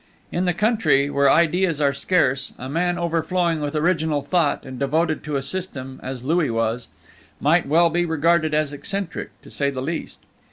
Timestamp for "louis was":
6.25-6.87